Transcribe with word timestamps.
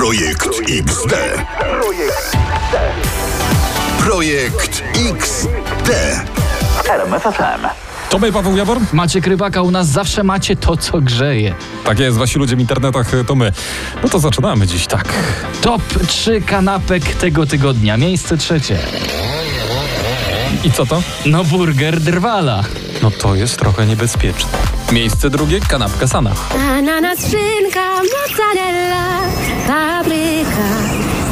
Projekt 0.00 0.48
XD. 0.68 1.14
Projekt 3.98 4.82
XD. 5.12 5.90
RMFFM. 6.88 7.66
To 8.10 8.18
my, 8.18 8.32
Paweł 8.32 8.56
Jawor? 8.56 8.78
Macie 8.92 9.20
Krybaka, 9.20 9.62
u 9.62 9.70
nas 9.70 9.88
zawsze 9.88 10.24
macie 10.24 10.56
to, 10.56 10.76
co 10.76 11.00
grzeje. 11.00 11.54
Tak 11.84 11.98
jest, 11.98 12.18
wasi 12.18 12.38
ludzie 12.38 12.56
w 12.56 12.60
internetach, 12.60 13.10
to 13.26 13.34
my. 13.34 13.52
No 14.02 14.08
to 14.08 14.18
zaczynamy 14.18 14.66
dziś 14.66 14.86
tak. 14.86 15.04
Top 15.60 15.82
3 16.08 16.40
kanapek 16.40 17.04
tego 17.14 17.46
tygodnia. 17.46 17.96
Miejsce 17.96 18.36
trzecie. 18.36 18.78
I 20.64 20.72
co 20.72 20.86
to? 20.86 21.02
No 21.26 21.44
burger 21.44 22.00
drwala. 22.00 22.64
No 23.02 23.10
to 23.10 23.34
jest 23.34 23.58
trochę 23.58 23.86
niebezpieczne. 23.86 24.69
Miejsce 24.92 25.30
drugie, 25.30 25.60
kanapka 25.60 26.06
sana. 26.06 26.30
Ananas, 26.78 27.18
szynka, 27.20 27.80
mozzarella, 28.02 29.20
papryka, 29.66 30.68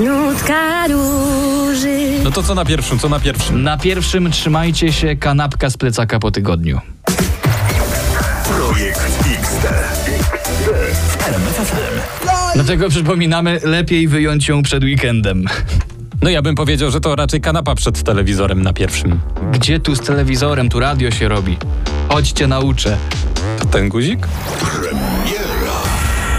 nutka 0.00 0.86
róży. 0.88 1.98
No 2.24 2.30
to 2.30 2.42
co 2.42 2.54
na 2.54 2.64
pierwszym, 2.64 2.98
co 2.98 3.08
na 3.08 3.20
pierwszym? 3.20 3.62
Na 3.62 3.76
pierwszym 3.78 4.30
trzymajcie 4.30 4.92
się 4.92 5.16
kanapka 5.16 5.70
z 5.70 5.76
plecaka 5.76 6.18
po 6.18 6.30
tygodniu. 6.30 6.80
Projekt 8.44 9.00
XD. 9.40 9.68
Dlatego 12.54 12.88
przypominamy, 12.88 13.60
lepiej 13.64 14.08
wyjąć 14.08 14.48
ją 14.48 14.62
przed 14.62 14.84
weekendem. 14.84 15.44
No 16.22 16.30
ja 16.30 16.42
bym 16.42 16.54
powiedział, 16.54 16.90
że 16.90 17.00
to 17.00 17.16
raczej 17.16 17.40
kanapa 17.40 17.74
przed 17.74 18.02
telewizorem 18.02 18.62
na 18.62 18.72
pierwszym. 18.72 19.20
Gdzie 19.52 19.80
tu 19.80 19.94
z 19.96 20.00
telewizorem, 20.00 20.68
tu 20.68 20.80
radio 20.80 21.10
się 21.10 21.28
robi. 21.28 21.56
Chodźcie, 22.08 22.46
nauczę. 22.46 22.96
To 23.58 23.66
ten 23.66 23.88
guzik? 23.88 24.26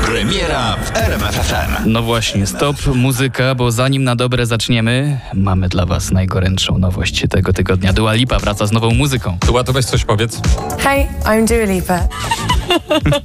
Premiera 0.05 0.75
w 0.75 0.97
RMFFM. 0.97 1.83
No 1.85 2.01
właśnie, 2.01 2.47
stop, 2.47 2.75
muzyka, 2.95 3.55
bo 3.55 3.71
zanim 3.71 4.03
na 4.03 4.15
dobre 4.15 4.45
zaczniemy, 4.45 5.19
mamy 5.33 5.69
dla 5.69 5.85
was 5.85 6.11
najgorętszą 6.11 6.77
nowość 6.77 7.25
tego 7.29 7.53
tygodnia. 7.53 7.93
Dua 7.93 8.13
Lipa 8.13 8.39
wraca 8.39 8.67
z 8.67 8.71
nową 8.71 8.91
muzyką. 8.91 9.37
Tuła, 9.39 9.63
to 9.63 9.73
weź 9.73 9.85
coś 9.85 10.05
powiedz. 10.05 10.41
Hey, 10.79 11.07
I'm 11.23 11.47
Dua 11.47 11.73
Lipa. 11.73 11.99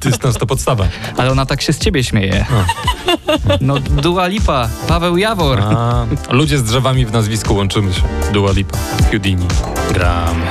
Dystans 0.01 0.39
to 0.41 0.47
podstawa. 0.47 0.87
Ale 1.17 1.31
ona 1.31 1.47
tak 1.47 1.63
się 1.63 1.73
z 1.73 1.79
ciebie 1.79 2.05
śmieje. 2.05 2.47
No, 3.61 3.79
Dua 3.79 4.27
Lipa, 4.27 4.69
Paweł 4.89 5.17
Jawor. 5.17 5.61
A, 5.61 6.07
ludzie 6.31 6.59
z 6.59 6.63
drzewami 6.63 7.07
w 7.07 7.13
nazwisku 7.13 7.55
łączymy 7.55 7.95
się. 7.95 8.03
Dua 8.33 8.53
Lipa, 8.53 8.79
Houdini. 9.11 9.47
Gramy. 9.93 10.47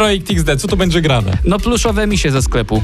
Projekt 0.00 0.30
XD, 0.30 0.60
co 0.60 0.68
tu 0.68 0.76
będzie 0.76 1.00
grane? 1.00 1.32
No, 1.44 1.58
pluszowe 1.58 2.06
misie 2.06 2.30
ze 2.30 2.42
sklepu. 2.42 2.82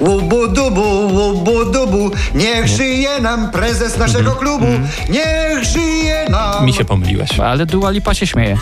Łubu-dubu, 0.00 1.12
łubu-dubu, 1.12 2.10
niech 2.34 2.68
żyje 2.68 3.20
nam 3.20 3.50
prezes 3.50 3.98
naszego 3.98 4.32
klubu, 4.32 4.66
niech 5.08 5.64
żyje 5.64 6.26
nam. 6.30 6.64
Mi 6.66 6.72
się 6.72 6.84
pomyliłeś. 6.84 7.40
Ale 7.40 7.66
Dua 7.66 7.90
Lipa 7.90 8.14
się 8.14 8.26
śmieje. 8.26 8.58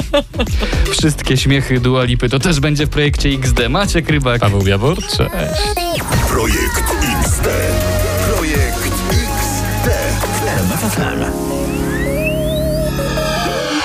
Wszystkie 0.98 1.36
śmiechy 1.36 1.80
Dua 1.80 2.04
Lipy 2.04 2.28
to 2.28 2.38
też 2.38 2.60
będzie 2.60 2.86
w 2.86 2.90
projekcie 2.90 3.28
XD. 3.28 3.68
Macie 3.68 4.02
Krybak. 4.02 4.40
Paweł 4.40 4.66
Jawor, 4.66 4.96
cześć. 4.96 5.62
Projekt 6.28 6.82
XD. 7.22 7.48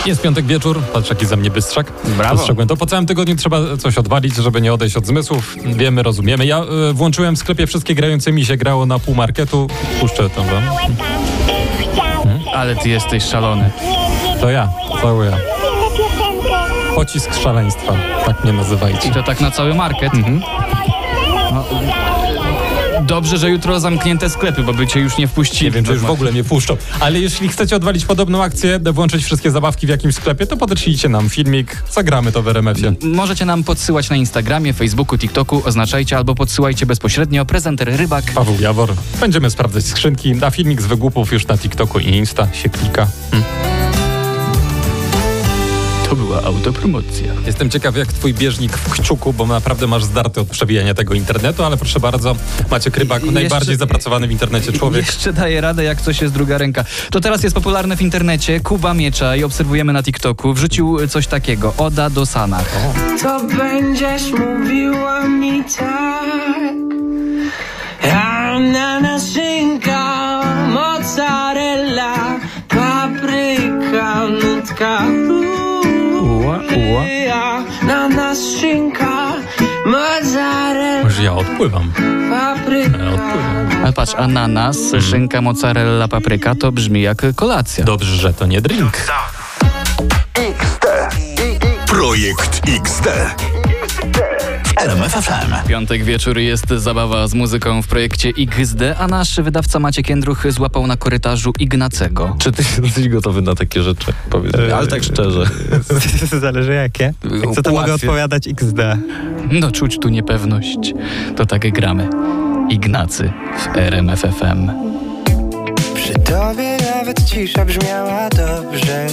Jest 0.05 0.21
piątek 0.21 0.45
wieczór, 0.45 0.81
patrz 0.93 1.09
jaki 1.09 1.25
za 1.25 1.35
mnie 1.35 1.49
bystrzak. 1.49 1.91
Brawo. 2.17 2.47
To. 2.67 2.77
Po 2.77 2.85
całym 2.85 3.05
tygodniu 3.05 3.35
trzeba 3.35 3.77
coś 3.77 3.97
odwalić, 3.97 4.35
żeby 4.35 4.61
nie 4.61 4.73
odejść 4.73 4.97
od 4.97 5.05
zmysłów. 5.05 5.55
Wiemy, 5.65 6.03
rozumiemy. 6.03 6.45
Ja 6.45 6.63
y, 6.89 6.93
włączyłem 6.93 7.35
w 7.35 7.39
sklepie 7.39 7.67
wszystkie 7.67 7.95
grające 7.95 8.31
mi 8.31 8.45
się 8.45 8.57
grało 8.57 8.85
na 8.85 8.99
pół 8.99 9.15
marketu. 9.15 9.67
Puszczę 9.99 10.29
to 10.29 10.43
wam. 10.43 10.63
Ale 12.53 12.75
ty 12.75 12.89
jesteś 12.89 13.23
szalony. 13.23 13.71
To 14.41 14.49
ja, 14.49 14.69
cały 15.01 15.25
ja. 15.25 15.37
Pocisk 16.95 17.33
szaleństwa, 17.43 17.93
tak 18.25 18.43
mnie 18.43 18.53
nazywajcie. 18.53 19.09
I 19.09 19.11
to 19.11 19.23
tak 19.23 19.41
na 19.41 19.51
cały 19.51 19.75
market. 19.75 20.13
No, 21.51 21.65
dobrze, 23.09 23.37
że 23.37 23.49
jutro 23.49 23.79
zamknięte 23.79 24.29
sklepy, 24.29 24.63
bo 24.63 24.73
by 24.73 24.87
cię 24.87 24.99
już 24.99 25.17
nie 25.17 25.27
wpuścili. 25.27 25.65
Nie 25.65 25.71
wiem, 25.71 25.85
czy 25.85 25.91
już 25.91 26.01
w 26.01 26.09
ogóle 26.09 26.31
mnie 26.31 26.43
puszczą. 26.43 26.77
Ale 26.99 27.19
jeśli 27.19 27.49
chcecie 27.49 27.75
odwalić 27.75 28.05
podobną 28.05 28.43
akcję, 28.43 28.79
włączyć 28.93 29.23
wszystkie 29.23 29.51
zabawki 29.51 29.87
w 29.87 29.89
jakimś 29.89 30.15
sklepie, 30.15 30.45
to 30.45 30.57
podeślijcie 30.57 31.09
nam 31.09 31.29
filmik, 31.29 31.83
zagramy 31.91 32.31
to 32.31 32.41
w 32.41 32.47
RMF-ie. 32.47 32.93
Możecie 33.03 33.45
nam 33.45 33.63
podsyłać 33.63 34.09
na 34.09 34.15
Instagramie, 34.15 34.73
Facebooku, 34.73 35.17
TikToku, 35.17 35.61
oznaczajcie 35.65 36.17
albo 36.17 36.35
podsyłajcie 36.35 36.85
bezpośrednio 36.85 37.45
prezenter 37.45 37.97
Rybak. 37.97 38.31
Paweł 38.35 38.55
Jawor. 38.59 38.93
Będziemy 39.19 39.49
sprawdzać 39.49 39.85
skrzynki. 39.85 40.35
Na 40.35 40.51
filmik 40.51 40.81
z 40.81 40.85
wygłupów 40.85 41.33
już 41.33 41.47
na 41.47 41.57
TikToku 41.57 41.99
i 41.99 42.07
Insta 42.07 42.53
się 42.53 42.69
klika. 42.69 43.07
Hmm. 43.31 43.78
Była 46.29 46.43
autopromocja. 46.43 47.33
Jestem 47.45 47.69
ciekaw, 47.69 47.95
jak 47.97 48.13
twój 48.13 48.33
bieżnik 48.33 48.77
w 48.77 48.89
kciuku, 48.91 49.33
bo 49.33 49.47
naprawdę 49.47 49.87
masz 49.87 50.03
zdarty 50.03 50.41
od 50.41 50.47
przewijania 50.47 50.93
tego 50.93 51.13
internetu, 51.13 51.63
ale 51.63 51.77
proszę 51.77 51.99
bardzo, 51.99 52.35
Macie 52.71 52.91
Krybak, 52.91 53.23
I 53.23 53.31
najbardziej 53.31 53.71
jeszcze- 53.73 53.77
zapracowany 53.77 54.27
w 54.27 54.31
internecie 54.31 54.71
człowiek. 54.73 55.05
Jeszcze 55.05 55.33
daje 55.33 55.61
radę, 55.61 55.83
jak 55.83 56.01
coś 56.01 56.21
jest 56.21 56.33
druga 56.33 56.57
ręka. 56.57 56.85
To 57.11 57.19
teraz 57.19 57.43
jest 57.43 57.55
popularne 57.55 57.97
w 57.97 58.01
internecie. 58.01 58.59
Kuba 58.59 58.93
Miecza 58.93 59.35
i 59.35 59.43
obserwujemy 59.43 59.93
na 59.93 60.03
TikToku. 60.03 60.53
Wrzucił 60.53 61.07
coś 61.07 61.27
takiego. 61.27 61.73
Oda 61.77 62.09
do 62.09 62.25
Sanach. 62.25 62.71
to 63.21 63.43
będziesz 63.57 64.23
mówiła 64.31 65.27
mi 65.27 65.63
tak. 65.77 66.69
Ananas, 68.13 69.23
szynka, 69.33 70.41
mozzarella, 70.69 72.39
papryka, 72.67 74.27
nutka 74.27 75.01
Ananas, 77.81 78.37
szynka, 78.59 79.33
mozzarella, 79.85 81.03
Może 81.03 81.23
ja 81.23 81.33
odpływam. 81.33 81.91
papryka. 82.29 82.97
Ja 82.97 83.09
odpływam. 83.09 83.69
Ale 83.83 83.93
patrz, 83.93 84.13
ananas, 84.15 84.77
szynka, 85.09 85.41
mozzarella, 85.41 86.07
papryka 86.07 86.55
to 86.55 86.71
brzmi 86.71 87.01
jak 87.01 87.21
kolacja. 87.35 87.85
Dobrze, 87.85 88.15
że 88.15 88.33
to 88.33 88.45
nie 88.45 88.61
drink. 88.61 88.97
Projekt 91.87 92.61
XD. 92.67 93.07
RMFFM. 94.79 95.67
Piątek 95.67 96.03
wieczór 96.03 96.37
jest 96.37 96.69
zabawa 96.69 97.27
z 97.27 97.33
muzyką 97.33 97.81
w 97.81 97.87
projekcie 97.87 98.31
XD, 98.37 98.81
a 98.99 99.07
nasz 99.07 99.41
wydawca 99.41 99.79
Maciek 99.79 100.09
Jędruch 100.09 100.51
złapał 100.51 100.87
na 100.87 100.97
korytarzu 100.97 101.53
Ignacego. 101.59 102.35
Czy 102.39 102.51
ty 102.51 102.63
jesteś 102.83 103.09
gotowy 103.09 103.41
na 103.41 103.55
takie 103.55 103.83
rzeczy? 103.83 104.13
Powiedz 104.29 104.57
mi, 104.57 104.71
ale 104.71 104.87
tak 104.87 105.03
szczerze. 105.03 105.45
Zależy 106.41 106.73
jakie. 106.73 107.13
Jak 107.43 107.55
co 107.55 107.61
to 107.61 107.71
mogę 107.71 107.93
odpowiadać 107.93 108.47
XD? 108.47 108.79
No 109.51 109.71
czuć 109.71 109.99
tu 109.99 110.09
niepewność. 110.09 110.93
To 111.35 111.45
tak 111.45 111.71
gramy. 111.71 112.09
Ignacy 112.69 113.31
w 113.57 113.77
RMFFM. 113.77 114.71
Przy 115.95 116.13
tobie 116.13 116.77
nawet 116.95 117.23
cisza 117.25 117.65
brzmiała 117.65 118.29
dobrze 118.29 119.07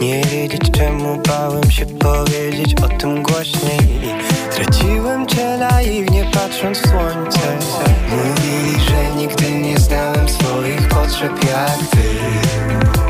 Nie 0.00 0.22
wiedzieć 0.24 0.70
czemu 0.76 1.22
bałem 1.28 1.70
się 1.70 1.86
powiedzieć 1.86 2.74
o 2.82 2.88
tym 2.88 3.22
głośniej 3.22 3.78
Traciłem 4.58 5.26
cię 5.26 5.56
naiwnie 5.58 6.30
patrząc 6.32 6.78
w 6.78 6.88
słońce. 6.88 7.58
Mówili, 8.10 8.80
że 8.80 9.16
nigdy 9.16 9.52
nie 9.52 9.78
znałem 9.78 10.28
swoich 10.28 10.88
potrzeb 10.88 11.44
jak 11.44 11.78
ty 11.90 13.07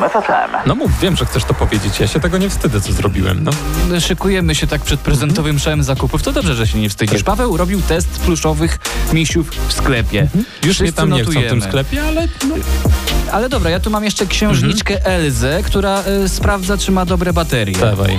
RMFFM. 0.00 0.56
No 0.66 0.74
mów, 0.74 1.00
wiem, 1.00 1.16
że 1.16 1.24
chcesz 1.26 1.44
to 1.44 1.54
powiedzieć. 1.54 2.00
Ja 2.00 2.06
się 2.06 2.20
tego 2.20 2.38
nie 2.38 2.48
wstydzę, 2.50 2.80
co 2.80 2.92
zrobiłem. 2.92 3.44
No. 3.44 3.50
Szykujemy 4.00 4.54
się 4.54 4.66
tak 4.66 4.80
przed 4.80 5.00
prezentowym 5.00 5.58
szałem 5.58 5.82
zakupów. 5.82 6.22
To 6.22 6.32
dobrze, 6.32 6.54
że 6.54 6.66
się 6.66 6.78
nie 6.78 6.88
wstydzisz. 6.88 7.22
Paweł 7.22 7.56
robił 7.56 7.82
test 7.82 8.08
pluszowych 8.20 8.78
misiów 9.12 9.50
w 9.68 9.72
sklepie. 9.72 10.28
Już 10.34 10.44
mnie 10.64 10.72
Wszyscy 10.74 10.92
tam 10.92 11.10
nie 11.12 11.22
chcą 11.22 11.30
w 11.30 11.34
tym 11.34 11.42
notujemy. 11.42 11.66
sklepie, 11.68 12.02
ale 12.08 12.28
no, 12.48 12.54
Ale 13.32 13.48
dobra, 13.48 13.70
ja 13.70 13.80
tu 13.80 13.90
mam 13.90 14.04
jeszcze 14.04 14.26
księżniczkę 14.26 15.06
Elzę, 15.06 15.62
która 15.62 16.02
y, 16.24 16.28
sprawdza, 16.28 16.78
czy 16.78 16.92
ma 16.92 17.04
dobre 17.06 17.32
baterie. 17.32 17.74
dawaj. 17.78 18.18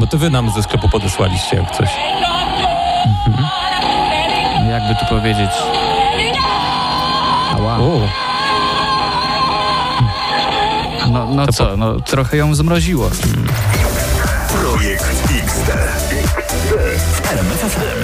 Bo 0.00 0.06
to 0.06 0.18
wy 0.18 0.30
nam 0.30 0.50
ze 0.50 0.62
sklepu 0.62 0.88
podesłaliście 0.88 1.56
jak 1.56 1.76
coś. 1.76 1.88
Jakby 4.70 4.94
tu 5.00 5.06
powiedzieć. 5.14 5.50
Ała. 7.56 7.78
O, 7.78 8.00
No, 11.12 11.34
no 11.34 11.52
co, 11.52 11.76
no 11.76 12.00
trochę 12.00 12.36
ją 12.36 12.54
zmroziło. 12.54 13.10
Projekt 14.60 15.04
XD. 15.44 15.72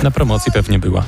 na 0.02 0.10
promocji 0.10 0.52
pewnie 0.52 0.78
była. 0.78 1.04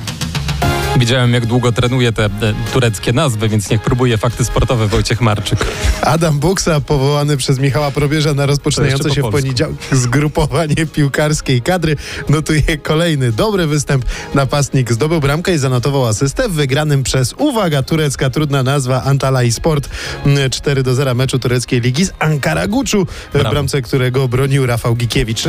Widziałem, 0.95 1.33
jak 1.33 1.45
długo 1.45 1.71
trenuje 1.71 2.11
te 2.11 2.25
e, 2.25 2.29
tureckie 2.73 3.13
nazwy, 3.13 3.49
więc 3.49 3.69
niech 3.69 3.81
próbuje 3.81 4.17
fakty 4.17 4.45
sportowe 4.45 4.87
Wojciech 4.87 5.21
Marczyk. 5.21 5.59
Adam 6.01 6.39
Buksa, 6.39 6.81
powołany 6.81 7.37
przez 7.37 7.59
Michała 7.59 7.91
Probierza 7.91 8.33
na 8.33 8.45
rozpoczynające 8.45 9.03
jeszcze 9.03 9.15
się 9.15 9.21
po 9.21 9.29
w 9.29 9.31
poniedziałek 9.31 9.75
zgrupowanie 9.91 10.75
piłkarskiej 10.93 11.61
kadry, 11.61 11.95
notuje 12.29 12.77
kolejny 12.83 13.31
dobry 13.31 13.67
występ. 13.67 14.05
Napastnik 14.33 14.93
zdobył 14.93 15.19
bramkę 15.19 15.53
i 15.53 15.57
zanotował 15.57 16.05
asystę 16.05 16.49
w 16.49 16.53
wygranym 16.53 17.03
przez, 17.03 17.33
uwaga, 17.37 17.83
turecka 17.83 18.29
trudna 18.29 18.63
nazwa, 18.63 19.03
Antalay 19.03 19.51
Sport 19.51 19.89
mm, 20.25 20.49
4 20.49 20.83
do 20.83 20.95
0 20.95 21.15
meczu 21.15 21.39
tureckiej 21.39 21.81
ligi 21.81 22.05
z 22.05 22.11
Ankara 22.19 22.67
Guczu, 22.67 23.07
w 23.33 23.49
bramce 23.49 23.81
którego 23.81 24.27
bronił 24.27 24.65
Rafał 24.65 24.95
Gikiewicz. 24.95 25.43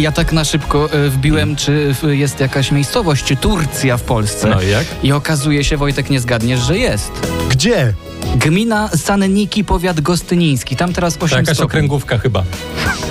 Ja 0.00 0.12
tak 0.12 0.32
na 0.32 0.44
szybko 0.44 0.92
e, 0.92 1.08
wbiłem, 1.08 1.56
czy 1.56 1.94
jest 2.02 2.40
jakaś 2.40 2.72
miejscowość, 2.72 3.24
czy 3.24 3.36
Turcja 3.36 3.96
w 3.96 4.02
Polsce. 4.02 4.48
No 4.48 4.62
i 4.62 4.68
jak? 4.70 4.84
I 5.02 5.12
okazuje 5.12 5.64
się, 5.64 5.76
Wojtek, 5.76 6.10
nie 6.10 6.20
zgadniesz, 6.20 6.60
że 6.60 6.78
jest. 6.78 7.10
Gdzie? 7.50 7.94
Gmina 8.36 8.88
Sanniki, 8.96 9.64
powiat 9.64 10.00
gostyniński. 10.00 10.76
Tam 10.76 10.92
teraz 10.92 11.14
8 11.16 11.28
To 11.28 11.36
jakaś 11.36 11.56
stopni. 11.56 11.64
okręgówka 11.66 12.18
chyba. 12.18 12.42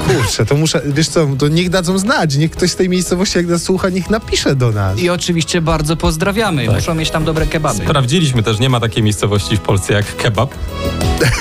Kurczę, 0.08 0.46
to 0.46 0.56
muszę, 0.56 0.82
wiesz 0.86 1.08
co, 1.08 1.28
to 1.40 1.48
niech 1.48 1.70
dadzą 1.70 1.98
znać, 1.98 2.36
niech 2.36 2.52
ktoś 2.52 2.72
z 2.72 2.76
tej 2.76 2.90
miejscowości, 2.90 3.38
jak 3.38 3.48
nas 3.48 3.64
słucha, 3.64 3.90
niech 3.90 4.10
napisze 4.10 4.56
do 4.56 4.72
nas. 4.72 5.00
I 5.00 5.10
oczywiście 5.10 5.62
bardzo 5.62 5.96
pozdrawiamy. 5.98 6.66
Tak. 6.66 6.76
Muszą 6.76 6.96
mieć 6.96 7.10
tam 7.10 7.26
dobre 7.26 7.48
kebaby. 7.48 7.84
Sprawdziliśmy 7.84 8.44
też, 8.44 8.60
nie 8.60 8.70
ma 8.70 8.80
takiej 8.80 9.04
miejscowości 9.04 9.58
w 9.58 9.62
Polsce 9.62 9.94
jak 9.94 10.16
kebab, 10.16 10.54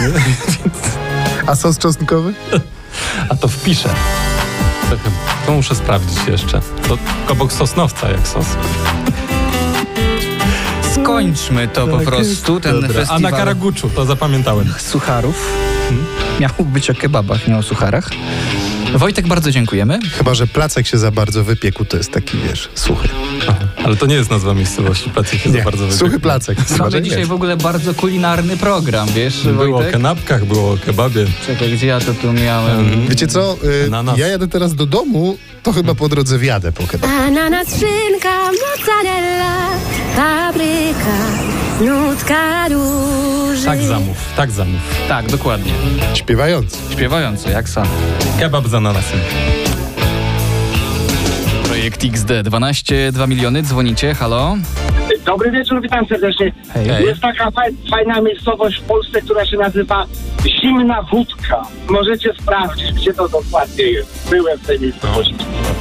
A 1.46 1.56
sos 1.56 1.78
czosnkowy? 1.78 2.34
a 3.28 3.36
to 3.36 3.48
wpiszę. 3.48 3.88
To, 4.90 4.96
chyba- 4.96 5.16
to 5.46 5.52
muszę 5.52 5.74
sprawdzić 5.74 6.26
jeszcze. 6.26 6.60
To 6.88 6.98
obok 7.28 7.52
Sosnowca 7.52 8.10
jak 8.10 8.28
sos. 8.28 8.46
Skończmy 10.94 11.68
to 11.68 11.86
po 11.86 11.98
prostu, 11.98 12.60
ten 12.60 12.72
Dobra. 12.74 12.88
A 12.90 12.92
festiwal 12.92 13.20
na 13.20 13.30
Karaguczu, 13.30 13.90
to 13.90 14.04
zapamiętałem. 14.04 14.74
sucharów. 14.78 15.52
Miał 16.40 16.50
być 16.58 16.90
o 16.90 16.94
kebabach, 16.94 17.48
nie 17.48 17.56
o 17.56 17.62
sucharach. 17.62 18.10
Wojtek, 18.94 19.26
bardzo 19.28 19.50
dziękujemy. 19.50 19.98
Chyba, 20.18 20.34
że 20.34 20.46
placek 20.46 20.86
się 20.86 20.98
za 20.98 21.10
bardzo 21.10 21.44
wypiekł, 21.44 21.84
to 21.84 21.96
jest 21.96 22.12
taki, 22.12 22.38
wiesz, 22.48 22.68
suchy. 22.74 23.08
Ale 23.84 23.96
to 23.96 24.06
nie 24.06 24.14
jest 24.14 24.30
nazwa 24.30 24.54
miejscowości, 24.54 25.10
placek 25.10 25.40
się 25.40 25.50
za 25.50 25.58
Nie, 25.58 25.64
bardzo 25.64 25.78
wybiegł. 25.84 25.98
suchy 25.98 26.20
placek. 26.20 26.58
Chyba, 26.68 26.84
Mamy 26.84 27.02
dzisiaj 27.02 27.24
w 27.24 27.32
ogóle 27.32 27.56
bardzo 27.56 27.94
kulinarny 27.94 28.56
program, 28.56 29.08
wiesz, 29.14 29.42
Było 29.44 29.64
o 29.64 29.70
Wojtek? 29.72 29.92
kanapkach, 29.92 30.44
było 30.44 30.72
o 30.72 30.76
kebabie. 30.86 31.26
Czekaj, 31.46 31.72
gdzie 31.72 31.86
ja 31.86 32.00
to 32.00 32.14
tu 32.14 32.32
miałem? 32.32 33.06
Wiecie 33.08 33.26
co? 33.26 33.56
Y, 33.64 33.90
ja 34.16 34.26
jadę 34.26 34.48
teraz 34.48 34.74
do 34.74 34.86
domu, 34.86 35.38
to 35.62 35.72
chyba 35.72 35.94
po 35.94 36.08
drodze 36.08 36.38
wjadę 36.38 36.72
po 36.72 36.86
kebab. 36.86 37.10
Ananas, 37.10 37.68
szynka, 37.68 38.38
mozzarella, 38.52 39.68
papryka, 40.16 41.16
nutka 41.80 42.68
róży. 43.48 43.64
Tak 43.64 43.82
zamów, 43.82 44.16
tak 44.36 44.50
zamów. 44.50 44.80
Tak, 45.08 45.26
dokładnie. 45.30 45.72
Śpiewający. 46.14 46.76
Śpiewający, 46.90 47.50
jak 47.50 47.68
sam. 47.68 47.86
Kebab 48.38 48.68
z 48.68 48.74
ananasem. 48.74 49.20
Projekt 51.64 52.04
XD 52.04 52.28
12, 52.42 53.12
2 53.12 53.26
miliony, 53.26 53.62
dzwonicie, 53.62 54.14
halo? 54.14 54.56
Dobry 55.24 55.50
wieczór, 55.50 55.82
witam 55.82 56.06
serdecznie. 56.06 56.52
Hej. 56.74 57.06
Jest 57.06 57.20
taka 57.20 57.50
faj, 57.50 57.70
fajna 57.90 58.20
miejscowość 58.20 58.80
w 58.80 58.82
Polsce, 58.82 59.22
która 59.22 59.46
się 59.46 59.56
nazywa 59.56 60.06
Zimna 60.60 61.02
Wódka. 61.02 61.62
Możecie 61.88 62.32
sprawdzić, 62.42 62.92
gdzie 62.92 63.14
to 63.14 63.28
dokładnie 63.28 63.84
jest. 63.84 64.30
Byłem 64.30 64.58
w 64.58 64.66
tej 64.66 64.80
miejscowości. 64.80 65.34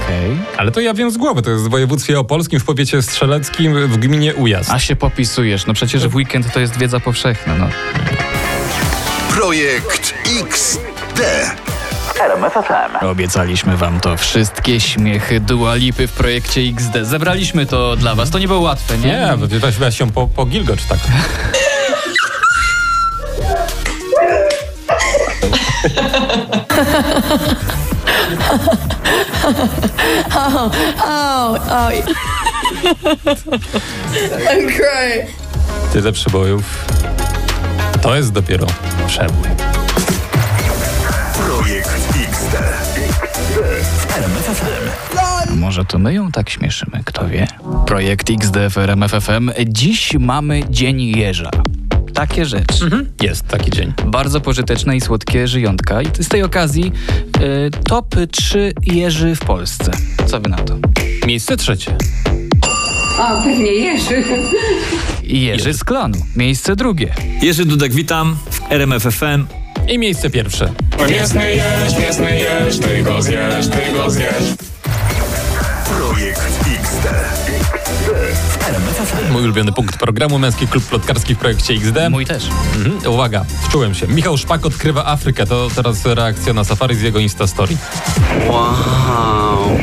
Okej. 0.04 0.38
Ale 0.58 0.72
to 0.72 0.80
ja 0.80 0.94
wiem 0.94 1.12
z 1.12 1.18
głowy, 1.18 1.42
to 1.42 1.50
jest 1.50 1.64
w 1.64 1.70
województwie 1.70 2.20
opolskim, 2.20 2.60
w 2.60 2.66
powiecie 2.66 3.02
strzeleckim, 3.02 3.88
w 3.88 3.98
gminie 3.98 4.36
Ujazd. 4.36 4.72
A 4.72 4.80
się 4.80 4.96
popisujesz, 4.96 5.68
no 5.68 5.74
przecież 5.74 6.08
w 6.08 6.16
weekend 6.16 6.54
to 6.54 6.60
jest 6.60 6.78
wiedza 6.78 7.00
powszechna, 7.00 7.56
no. 7.56 7.70
Projekt 9.36 10.14
XD. 10.44 11.22
RMF 12.20 12.54
FM. 12.54 13.06
Obiecaliśmy 13.06 13.78
wam 13.78 14.00
to. 14.00 14.18
Wszystkie 14.18 14.80
śmiechy 14.80 15.40
Dua 15.40 15.76
Lipy 15.76 16.08
w 16.08 16.12
projekcie 16.12 16.62
XD. 16.62 16.92
Zebraliśmy 17.02 17.66
to 17.66 17.96
dla 17.96 18.16
was. 18.16 18.30
To 18.30 18.40
nie 18.40 18.48
było 18.48 18.60
łatwe, 18.60 18.98
nie? 18.98 19.08
Nie, 19.08 19.60
weź, 19.60 19.76
weź 19.76 19.98
się 19.98 20.12
po, 20.12 20.28
po 20.28 20.46
Gilgocz 20.46 20.84
tak. 20.84 21.00
Oh, 30.36 30.72
oh, 31.04 31.60
oh. 31.70 31.92
I'm 34.50 34.68
crying. 34.68 35.30
Tyle 35.94 36.12
przybojów. 36.12 36.86
To 38.02 38.16
jest 38.16 38.32
dopiero 38.32 38.68
przebój. 39.08 39.77
FM. 44.48 45.58
Może 45.60 45.86
to 45.86 46.00
my 46.00 46.14
ją 46.14 46.32
tak 46.32 46.50
śmieszymy, 46.50 47.02
kto 47.06 47.28
wie. 47.28 47.48
Projekt 47.88 48.30
XD 48.30 48.58
w 48.70 48.78
RMF 48.78 49.12
FM. 49.12 49.52
Dziś 49.68 50.14
mamy 50.20 50.62
Dzień 50.70 51.02
Jeża. 51.02 51.50
Takie 52.14 52.46
rzeczy. 52.46 52.90
Jest 53.22 53.48
taki 53.48 53.72
dzień. 53.72 53.94
Bardzo 54.06 54.42
pożyteczne 54.42 54.98
i 54.98 55.02
słodkie 55.02 55.48
żyjątka. 55.48 56.02
I 56.02 56.08
z 56.20 56.28
tej 56.28 56.44
okazji 56.44 56.92
y, 57.38 57.72
top 57.84 58.16
3 58.32 58.74
jeży 58.86 59.36
w 59.36 59.40
Polsce. 59.40 59.92
Co 60.26 60.40
wy 60.40 60.50
na 60.50 60.58
to? 60.58 60.78
Miejsce 61.28 61.58
trzecie. 61.58 61.96
O, 63.20 63.42
pewnie 63.44 63.72
Jerzy. 63.72 64.24
I 65.24 65.42
Jerzy 65.42 65.74
z 65.74 65.84
klanu. 65.84 66.18
Miejsce 66.36 66.76
drugie. 66.76 67.14
Jerzy 67.42 67.66
Dudek, 67.66 67.94
witam 67.94 68.38
w 68.50 68.72
RMF 68.72 69.04
FM. 69.04 69.67
I 69.88 70.00
miejsce 70.00 70.30
pierwsze. 70.30 70.74
Mięsny 71.10 71.56
jeż, 71.56 71.98
mięsny 72.00 72.40
jeż, 72.40 72.80
ty 72.80 73.04
go 73.04 73.22
zjesz, 73.22 73.68
ty 73.68 73.94
go 73.94 74.10
zjesz. 74.10 74.54
Projekt 75.86 76.42
XD. 76.82 77.08
Mój 79.32 79.44
ulubiony 79.44 79.72
punkt 79.72 79.98
programu, 79.98 80.40
Męski 80.40 80.68
Klub 80.68 80.84
Plotkarski 80.84 81.36
w 81.36 81.38
projekcie 81.38 81.74
XD. 81.74 81.98
Mój 82.10 82.26
też. 82.26 82.44
Mhm. 82.76 83.14
Uwaga, 83.14 83.46
wczułem 83.62 83.94
się. 83.94 84.08
Michał 84.08 84.38
Szpak 84.38 84.66
odkrywa 84.66 85.06
Afrykę. 85.06 85.46
To 85.46 85.68
teraz 85.76 86.06
reakcja 86.06 86.54
na 86.54 86.64
safari 86.64 86.96
z 86.96 87.02
jego 87.02 87.20
Instastory. 87.20 87.78
Wow. 88.48 89.78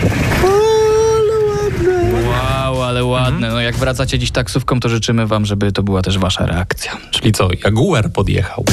Wow, 2.28 2.82
ale 2.82 3.04
ładne. 3.04 3.48
No 3.48 3.60
jak 3.60 3.76
wracacie 3.76 4.18
dziś 4.18 4.30
taksówką, 4.30 4.80
to 4.80 4.88
życzymy 4.88 5.26
wam, 5.26 5.46
żeby 5.46 5.72
to 5.72 5.82
była 5.82 6.02
też 6.02 6.18
wasza 6.18 6.46
reakcja. 6.46 6.96
Czyli 7.10 7.32
co, 7.32 7.48
Jaguar 7.64 8.10
podjechał. 8.12 8.64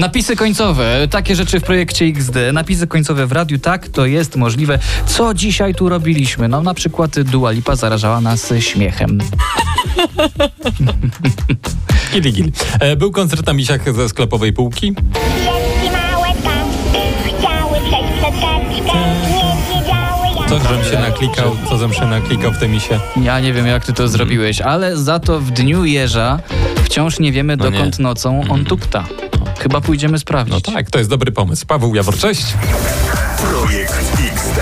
Napisy 0.00 0.36
końcowe, 0.36 1.08
takie 1.10 1.36
rzeczy 1.36 1.60
w 1.60 1.62
projekcie 1.62 2.04
XD. 2.04 2.34
Napisy 2.52 2.86
końcowe 2.86 3.26
w 3.26 3.32
radiu, 3.32 3.58
tak, 3.58 3.88
to 3.88 4.06
jest 4.06 4.36
możliwe. 4.36 4.78
Co 5.06 5.34
dzisiaj 5.34 5.74
tu 5.74 5.88
robiliśmy? 5.88 6.48
No 6.48 6.62
na 6.62 6.74
przykład 6.74 7.20
Dua 7.20 7.50
Lipa 7.50 7.76
zarażała 7.76 8.20
nas 8.20 8.52
śmiechem. 8.60 9.18
Gili, 12.12 12.32
gili. 12.32 12.52
E, 12.80 12.96
Był 12.96 13.12
koncert 13.12 13.46
na 13.46 13.52
misiach 13.52 13.94
ze 13.94 14.08
sklepowej 14.08 14.52
półki. 14.52 14.94
Co 20.48 20.58
żem 20.58 20.84
się 20.92 20.98
naklikał, 20.98 21.56
co 21.68 21.78
żem 21.78 21.92
się 21.92 22.06
naklikał 22.06 22.52
w 22.52 22.58
te 22.58 22.68
misie. 22.68 23.00
Ja 23.22 23.40
nie 23.40 23.52
wiem, 23.52 23.66
jak 23.66 23.84
ty 23.84 23.92
to 23.92 24.08
zrobiłeś, 24.08 24.60
ale 24.60 24.96
za 24.96 25.18
to 25.18 25.40
w 25.40 25.50
dniu 25.50 25.84
jeża 25.84 26.38
wciąż 26.84 27.18
nie 27.18 27.32
wiemy, 27.32 27.56
No 27.56 27.64
nie. 27.64 27.70
dokąd 27.70 27.98
nocą 27.98 28.40
on 28.48 28.64
tupta. 28.64 29.04
Chyba 29.62 29.80
pójdziemy 29.80 30.18
sprawdzić. 30.18 30.54
No 30.66 30.72
tak, 30.72 30.90
to 30.90 30.98
jest 30.98 31.10
dobry 31.10 31.32
pomysł. 31.32 31.66
Paweł 31.66 31.94
Jawor, 31.94 32.18
cześć. 32.18 32.46
Projekt 33.38 33.94
XD. 34.34 34.60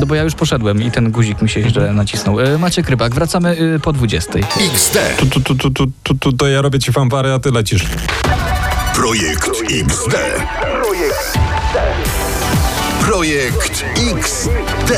No 0.00 0.06
bo 0.06 0.14
ja 0.14 0.22
już 0.22 0.34
poszedłem 0.34 0.82
i 0.82 0.90
ten 0.90 1.10
guzik 1.10 1.42
mi 1.42 1.48
się 1.48 1.70
źle 1.70 1.92
nacisnął. 1.92 2.40
E, 2.40 2.58
Macie 2.58 2.82
Krybak, 2.82 3.14
wracamy 3.14 3.60
y, 3.60 3.80
po 3.80 3.92
20. 3.92 4.32
XD. 4.72 4.98
Tu, 5.18 5.26
tu, 5.26 5.40
tu, 5.40 5.54
tu, 5.54 5.70
tu, 5.70 5.86
tu, 6.02 6.14
tu, 6.14 6.32
to 6.32 6.48
ja 6.48 6.62
robię 6.62 6.78
ci 6.78 6.92
fanfary, 6.92 7.32
a 7.32 7.38
ty 7.38 7.50
lecisz. 7.50 7.86
Projekt 8.94 9.50
XD. 9.70 10.14
Projekt 13.00 13.84
XD. 14.16 14.92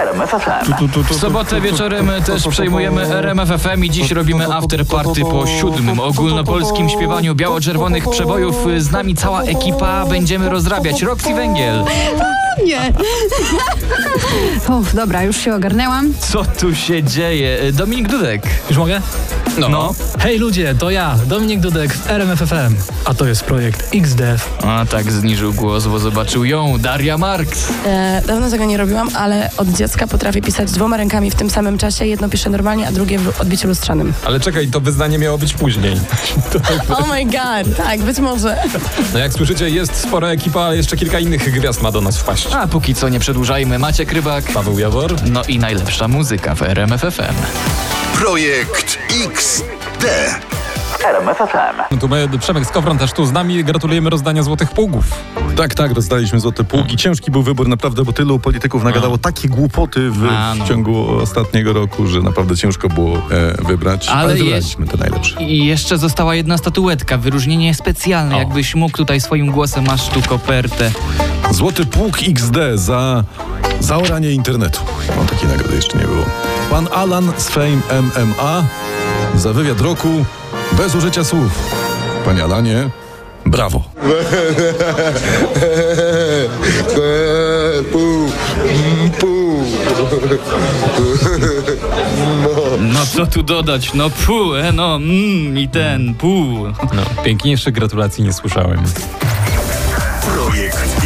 RMFFM. 0.00 0.88
W 1.10 1.14
sobotę 1.14 1.60
wieczorem 1.60 2.10
też 2.26 2.48
przejmujemy 2.48 3.02
RMFFM 3.14 3.84
i 3.84 3.90
dziś 3.90 4.10
robimy 4.10 4.54
after 4.54 4.86
party 4.86 5.20
po 5.20 5.46
siódmym 5.46 6.00
ogólnopolskim 6.00 6.88
śpiewaniu 6.88 7.34
biało-czerwonych 7.34 8.08
przebojów. 8.10 8.56
Z 8.78 8.90
nami 8.90 9.14
cała 9.14 9.42
ekipa, 9.42 10.06
będziemy 10.06 10.48
rozrabiać. 10.48 11.02
Roxy 11.02 11.34
Węgiel. 11.34 11.84
Nie. 12.64 12.92
Uf, 14.68 14.94
dobra, 14.94 15.22
już 15.22 15.36
się 15.36 15.54
ogarnęłam. 15.54 16.12
Co 16.20 16.44
tu 16.44 16.74
się 16.74 17.02
dzieje? 17.02 17.72
Dominik 17.72 18.08
Dudek. 18.08 18.42
Już 18.68 18.78
mogę? 18.78 19.00
No. 19.58 19.94
Hej 20.18 20.38
ludzie, 20.38 20.74
to 20.74 20.90
ja, 20.90 21.16
Dominik 21.26 21.60
Dudek 21.60 21.94
w 21.94 22.10
RMFFM, 22.10 22.74
a 23.04 23.14
to 23.14 23.26
jest 23.26 23.44
projekt 23.44 23.88
XDEV. 23.94 24.44
A 24.66 24.84
tak 24.90 25.12
zniżył 25.12 25.52
głos, 25.52 25.86
bo 25.86 25.98
zobaczył 25.98 26.44
ją, 26.44 26.78
Daria 26.78 27.18
Marks. 27.18 27.68
E, 27.86 28.22
dawno 28.26 28.50
tego 28.50 28.64
nie 28.64 28.76
robiłam, 28.76 29.08
ale 29.14 29.50
od 29.56 29.68
dziecka 29.68 30.06
potrafię 30.06 30.42
pisać 30.42 30.70
dwoma 30.72 30.96
rękami 30.96 31.30
w 31.30 31.34
tym 31.34 31.50
samym 31.50 31.78
czasie. 31.78 32.06
Jedno 32.06 32.28
piszę 32.28 32.50
normalnie, 32.50 32.88
a 32.88 32.92
drugie 32.92 33.18
w 33.18 33.40
odbiciu 33.40 33.68
lustrzanym. 33.68 34.12
Ale 34.24 34.40
czekaj, 34.40 34.68
to 34.68 34.80
wyznanie 34.80 35.18
miało 35.18 35.38
być 35.38 35.54
później. 35.54 35.96
Oh 36.90 37.06
my 37.06 37.24
god, 37.24 37.76
tak, 37.76 38.02
być 38.02 38.18
może. 38.18 38.56
No 39.12 39.18
jak 39.18 39.32
słyszycie, 39.32 39.70
jest 39.70 39.96
spora 39.96 40.28
ekipa, 40.28 40.60
ale 40.60 40.76
jeszcze 40.76 40.96
kilka 40.96 41.18
innych 41.18 41.52
gwiazd 41.52 41.82
ma 41.82 41.92
do 41.92 42.00
nas 42.00 42.18
wpaść. 42.18 42.48
A 42.52 42.66
póki 42.66 42.94
co 42.94 43.08
nie 43.08 43.20
przedłużajmy, 43.20 43.78
Maciek 43.78 44.12
Rybak. 44.12 44.44
Paweł 44.44 44.78
Jawor. 44.78 45.14
No 45.30 45.42
i 45.48 45.58
najlepsza 45.58 46.08
muzyka 46.08 46.54
w 46.54 46.62
RMFFM. 46.62 47.34
Projekt 48.20 48.98
XD. 49.26 50.04
RMFFM. 51.04 51.76
No 51.90 51.96
tu 51.96 52.08
my, 52.08 52.28
Przemek 52.38 52.66
Skowron 52.66 52.98
też 52.98 53.12
tu 53.12 53.26
z 53.26 53.32
nami. 53.32 53.64
Gratulujemy 53.64 54.10
rozdania 54.10 54.42
złotych 54.42 54.70
pługów. 54.70 55.04
Tak, 55.56 55.74
tak, 55.74 55.92
rozdaliśmy 55.92 56.40
złote 56.40 56.64
pługi. 56.64 56.96
Ciężki 56.96 57.30
był 57.30 57.42
wybór, 57.42 57.68
naprawdę, 57.68 58.04
bo 58.04 58.12
tylu 58.12 58.38
polityków 58.38 58.84
nagadało 58.84 59.18
takie 59.18 59.48
głupoty 59.48 60.10
w, 60.10 60.28
A, 60.30 60.54
no. 60.54 60.64
w 60.64 60.68
ciągu 60.68 61.18
ostatniego 61.18 61.72
roku, 61.72 62.06
że 62.06 62.20
naprawdę 62.22 62.56
ciężko 62.56 62.88
było 62.88 63.16
e, 63.16 63.64
wybrać. 63.64 64.08
Ale 64.08 64.18
Ale, 64.18 64.34
wybraliśmy 64.34 64.86
te 64.86 64.96
najlepsze. 64.96 65.42
I 65.42 65.66
jeszcze 65.66 65.98
została 65.98 66.34
jedna 66.34 66.58
statuetka, 66.58 67.18
wyróżnienie 67.18 67.74
specjalne. 67.74 68.38
Jakbyś 68.38 68.74
mógł 68.74 68.96
tutaj 68.96 69.20
swoim 69.20 69.50
głosem, 69.50 69.84
masz 69.86 70.08
tu 70.08 70.22
kopertę. 70.22 70.92
Złoty 71.50 71.86
pług 71.86 72.18
XD 72.28 72.56
za 72.74 73.24
zaoranie 73.80 74.32
internetu. 74.32 74.80
No 75.16 75.24
takiej 75.24 75.48
nagrody 75.48 75.76
jeszcze 75.76 75.98
nie 75.98 76.04
było. 76.06 76.24
Pan 76.70 76.88
Alan 76.92 77.32
z 77.36 77.48
Fame 77.48 77.80
MMA 78.14 78.64
za 79.34 79.52
wywiad 79.52 79.80
roku 79.80 80.24
bez 80.72 80.94
użycia 80.94 81.24
słów. 81.24 81.72
Panie 82.24 82.44
Alanie, 82.44 82.90
brawo. 83.46 83.82
No 92.80 93.06
co 93.06 93.26
tu 93.26 93.42
dodać? 93.42 93.94
No 93.94 94.10
pu, 94.10 94.54
e, 94.54 94.72
no 94.72 94.96
mm, 94.96 95.58
i 95.58 95.68
ten, 95.68 96.14
pu. 96.14 96.56
No, 96.94 97.22
piękniejszych 97.24 97.74
gratulacji 97.74 98.24
nie 98.24 98.32
słyszałem. 98.32 98.82
Projekt 100.34 100.99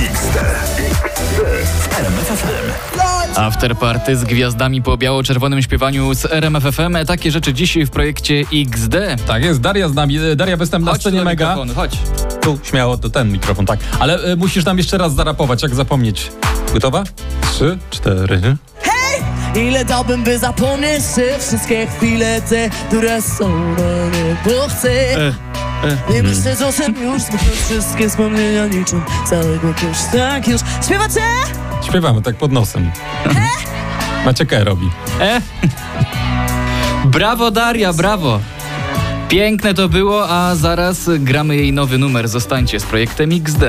Afterparty 3.45 4.17
z 4.17 4.25
gwiazdami 4.25 4.83
po 4.83 4.97
biało-czerwonym 4.97 5.63
śpiewaniu 5.63 6.15
z 6.15 6.25
RMFFM. 6.25 6.97
Takie 7.07 7.31
rzeczy 7.31 7.55
dziś 7.55 7.79
w 7.87 7.91
projekcie 7.91 8.45
XD. 8.55 8.95
Tak 9.27 9.45
jest, 9.45 9.61
Daria 9.61 9.89
z 9.89 9.95
nami. 9.95 10.19
E, 10.19 10.37
Daria, 10.37 10.57
występ 10.57 10.85
na 10.85 10.93
Chodź 10.93 11.01
scenie 11.01 11.25
mega. 11.25 11.57
chodź. 11.75 11.99
Tu, 12.43 12.59
śmiało, 12.63 12.99
to 12.99 13.11
ten 13.11 13.33
mikrofon, 13.33 13.67
tak. 13.67 13.81
Ale 13.99 14.19
e, 14.19 14.37
musisz 14.37 14.65
nam 14.65 14.79
jeszcze 14.79 14.99
raz 14.99 15.15
zarapować, 15.15 15.63
jak 15.63 15.75
zapomnieć. 15.75 16.33
Gotowa? 16.75 17.05
Trzy, 17.43 17.79
cztery. 17.91 18.57
Ile 19.57 19.85
dałbym, 19.85 20.25
by 20.25 20.39
zapomnieć 20.39 21.03
te 21.15 21.39
wszystkie 21.39 21.87
chwile 21.87 22.43
te, 22.43 22.71
które 22.89 23.23
są 23.23 23.49
na 23.49 24.07
niebo 24.19 24.69
chcę 24.69 25.17
Nie 26.11 26.23
myślę, 26.23 26.57
że 26.57 26.65
już 27.03 27.23
wszystkie 27.65 28.09
wspomnienia 28.09 28.67
niczym 28.67 29.03
Całego 29.27 29.69
już 29.69 29.99
tak 30.13 30.49
już 30.49 30.61
Śpiewacie? 30.87 31.21
Śpiewamy 31.95 32.23
tak 32.23 32.37
pod 32.37 32.53
nosem. 32.53 32.91
Maciek 34.25 34.53
E 34.53 34.65
robi. 34.65 34.91
E? 35.21 35.41
Brawo 37.05 37.51
Daria, 37.51 37.93
brawo. 37.93 38.41
Piękne 39.29 39.75
to 39.75 39.89
było, 39.89 40.29
a 40.31 40.55
zaraz 40.55 41.11
gramy 41.19 41.57
jej 41.57 41.73
nowy 41.73 41.99
numer. 41.99 42.29
Zostańcie 42.29 42.81
z 42.81 42.83
projektem 42.83 43.31
XD. 43.33 43.63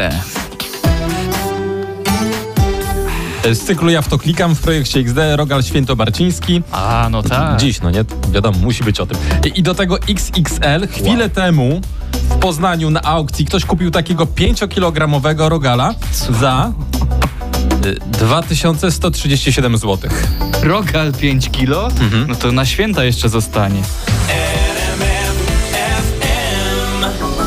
Z 3.51 3.59
cyklu 3.59 3.89
Ja 3.89 4.01
w 4.01 4.07
to 4.07 4.17
klikam 4.17 4.55
w 4.55 4.61
projekcie 4.61 4.99
XD 4.99 5.17
Rogal 5.35 5.63
Świętobarciński. 5.63 6.61
A, 6.71 7.07
no 7.11 7.23
tak. 7.23 7.59
Dziś, 7.59 7.81
no 7.81 7.91
nie? 7.91 8.05
Wiadomo, 8.31 8.59
musi 8.59 8.83
być 8.83 8.99
o 8.99 9.05
tym. 9.05 9.17
I, 9.45 9.59
i 9.59 9.63
do 9.63 9.75
tego 9.75 9.99
XXL. 10.09 10.87
Chwilę 10.87 11.29
temu 11.29 11.81
w 12.29 12.37
Poznaniu 12.37 12.89
na 12.89 13.01
aukcji 13.01 13.45
ktoś 13.45 13.65
kupił 13.65 13.91
takiego 13.91 14.25
5-kilogramowego 14.25 15.49
rogala 15.49 15.93
za 16.39 16.71
y, 17.85 17.95
2137 18.11 19.77
zł. 19.77 20.09
Rogal 20.63 21.13
5 21.13 21.49
kilo? 21.49 21.87
No 22.27 22.35
to 22.35 22.51
na 22.51 22.65
święta 22.65 23.03
jeszcze 23.03 23.29
zostanie. 23.29 23.81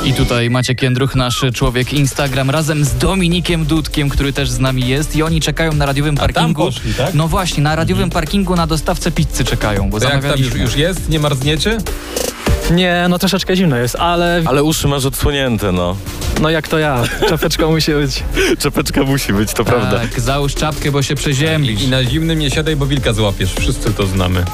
I 0.04 0.14
tutaj 0.14 0.50
Maciek 0.50 0.82
Jędruch, 0.82 1.14
nasz 1.14 1.44
człowiek 1.54 1.92
Instagram, 1.92 2.50
razem 2.50 2.84
z 2.84 2.94
Dominikiem 2.94 3.64
Dudkiem, 3.64 4.08
który 4.08 4.32
też 4.32 4.50
z 4.50 4.58
nami 4.58 4.88
jest 4.88 5.16
i 5.16 5.22
oni 5.22 5.40
czekają 5.40 5.72
na 5.72 5.86
radiowym 5.86 6.14
parkingu. 6.16 6.64
poszli, 6.64 6.94
tak? 6.94 7.14
No 7.14 7.28
właśnie, 7.28 7.62
na 7.62 7.76
radiowym 7.76 8.10
parkingu 8.10 8.56
na 8.56 8.66
dostawcę 8.66 9.10
pizzy 9.10 9.44
czekają, 9.44 9.90
bo 9.90 10.00
To 10.00 10.04
jak 10.04 10.12
tam 10.12 10.20
już, 10.22 10.30
zamawialiśmy. 10.30 10.60
już 10.60 10.76
jest? 10.76 11.08
Nie 11.08 11.18
marzniecie? 11.20 11.78
Nie, 12.70 13.06
no 13.08 13.18
troszeczkę 13.18 13.56
zimno 13.56 13.76
jest, 13.76 13.96
ale 13.96 14.42
Ale 14.46 14.62
uszy 14.62 14.88
masz 14.88 15.04
odsłonięte, 15.04 15.72
no. 15.72 15.96
no 16.40 16.50
jak 16.50 16.68
to 16.68 16.78
ja, 16.78 17.02
czapeczka 17.28 17.66
musi 17.70 17.92
być. 17.92 18.22
Czepeczka 18.58 19.02
musi 19.02 19.32
być, 19.32 19.52
to 19.52 19.64
prawda. 19.64 19.98
Tak, 19.98 20.20
załóż 20.20 20.54
czapkę, 20.54 20.90
bo 20.92 21.02
się 21.02 21.14
przeziębisz. 21.14 21.82
I 21.82 21.88
na 21.88 22.04
zimnym 22.04 22.38
nie 22.38 22.50
siadaj, 22.50 22.76
bo 22.76 22.86
wilka 22.86 23.12
złapiesz. 23.12 23.54
Wszyscy 23.54 23.92
to 23.94 24.06
znamy. 24.06 24.44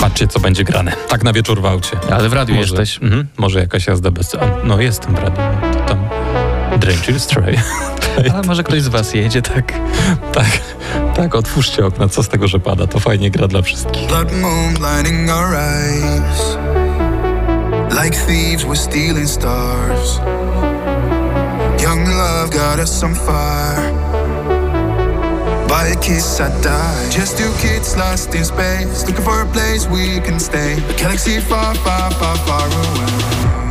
Patrzcie, 0.00 0.28
co 0.28 0.40
będzie 0.40 0.64
grane. 0.64 0.92
Tak 1.08 1.24
na 1.24 1.32
wieczór 1.32 1.62
w 1.62 1.66
aucie. 1.66 1.96
Ale 2.10 2.28
w 2.28 2.32
radiu 2.32 2.54
może, 2.54 2.66
jesteś. 2.68 2.98
Mhm, 3.02 3.26
może 3.36 3.60
jakaś 3.60 3.86
jazda 3.86 4.10
bez... 4.10 4.34
a, 4.34 4.38
No, 4.64 4.80
jestem 4.80 5.14
w 5.14 5.18
radiu. 5.18 5.36
To 5.72 5.80
tam... 5.80 6.08
Dranger 6.78 7.20
Stray. 7.20 7.56
Ale 8.32 8.42
może 8.42 8.62
ktoś 8.64 8.82
z 8.82 8.88
was 8.88 9.14
jedzie, 9.14 9.42
tak? 9.42 9.72
tak, 10.32 10.46
tak, 11.14 11.34
otwórzcie 11.34 11.86
okna. 11.86 12.08
Co 12.08 12.22
z 12.22 12.28
tego, 12.28 12.48
że 12.48 12.60
pada? 12.60 12.86
To 12.86 13.00
fajnie 13.00 13.30
gra 13.30 13.48
dla 13.48 13.62
wszystkich. 13.62 14.08
Blood 14.08 14.32
moon 14.32 14.74
our 15.30 15.54
eyes. 15.54 16.56
Like 17.90 18.16
thieves, 18.16 18.64
we're 18.64 18.76
stealing 18.76 19.28
stars. 19.28 20.20
Young 21.82 22.08
love 22.08 22.50
got 22.50 22.78
us 22.78 23.02
on 23.02 23.14
fire. 23.14 23.92
By 25.68 25.92
a 25.92 25.96
kiss, 25.96 26.40
I 26.40 26.50
die. 26.62 27.10
Just 27.10 27.38
two 27.38 27.52
kids 27.62 27.96
lost 27.96 28.34
in 28.34 28.44
space. 28.44 29.06
Looking 29.06 29.24
for 29.24 29.40
a 29.42 29.46
place 29.46 29.88
we 29.88 30.20
can 30.20 30.40
stay. 30.40 30.74
A 30.90 30.92
galaxy 30.92 31.40
far, 31.40 31.74
far, 31.74 32.10
far, 32.10 32.36
far 32.36 32.66
away. 32.66 33.63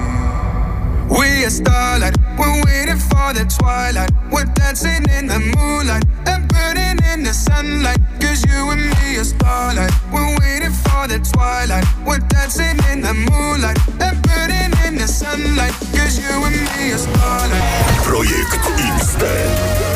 Are 1.43 1.49
starlight, 1.49 2.15
we're 2.39 2.63
waiting 2.63 2.97
for 2.97 3.33
the 3.33 3.43
twilight. 3.43 4.09
We're 4.31 4.45
dancing 4.55 5.03
in 5.11 5.27
the 5.27 5.39
moonlight 5.39 6.05
and 6.25 6.47
burning 6.47 7.03
in 7.11 7.23
the 7.23 7.33
sunlight. 7.33 7.99
Cause 8.21 8.45
you 8.47 8.71
and 8.71 8.79
me 8.79 9.17
are 9.17 9.25
starlight. 9.25 9.91
We're 10.13 10.37
waiting 10.39 10.71
for 10.71 11.05
the 11.05 11.19
twilight. 11.19 11.83
We're 12.07 12.23
dancing 12.31 12.79
in 12.93 13.01
the 13.01 13.13
moonlight 13.13 13.77
and 13.99 14.23
burning 14.23 14.71
in 14.87 14.95
the 14.95 15.05
sunlight. 15.05 15.73
Cause 15.91 16.17
you 16.17 16.31
and 16.47 16.55
me 16.55 16.93
are 16.93 16.97
starlight. 16.97 17.63
Projekt 18.07 18.55
XD. 18.79 19.23